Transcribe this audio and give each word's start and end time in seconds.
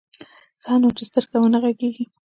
ښه 0.63 0.73
نو 0.81 0.89
چې 0.97 1.03
سترګې 1.09 1.37
ونه 1.39 1.57
غړېږي. 1.63 2.05